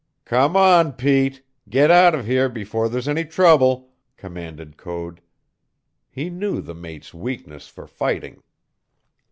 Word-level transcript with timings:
"Come 0.25 0.55
on, 0.57 0.93
Pete; 0.93 1.43
get 1.69 1.91
out 1.91 2.15
of 2.15 2.25
here 2.25 2.49
before 2.49 2.89
there's 2.89 3.07
any 3.07 3.23
trouble," 3.23 3.91
commanded 4.17 4.75
Code. 4.75 5.21
He 6.09 6.27
knew 6.27 6.59
the 6.59 6.73
mate's 6.73 7.13
weakness 7.13 7.67
for 7.67 7.85
fighting. 7.85 8.41